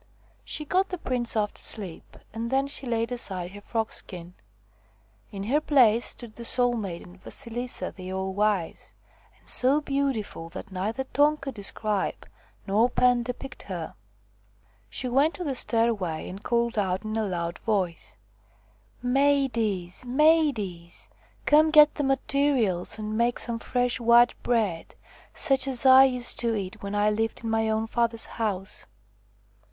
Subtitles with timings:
[0.43, 3.51] She got the prince off to sleep, and then she laid 118 THE FROG QUEEN
[3.51, 4.33] aside her frogskin.
[5.31, 8.95] In her place stood the Soul maiden, Vasilisathe All wise,
[9.37, 12.25] and so beautiful that neither tongue could describe
[12.65, 13.93] nor pen depict her.
[14.89, 18.15] She went to the stairway and called out in a loud voice:"
[19.03, 20.03] Maidies!
[20.03, 21.09] maidies!
[21.45, 24.95] come get the materials and make some fresh white bread,
[25.35, 28.87] such as I used to eat when I lived in my own father's house